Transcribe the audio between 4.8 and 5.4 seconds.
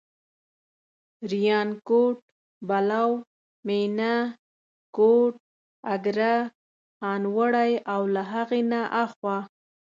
کوټ،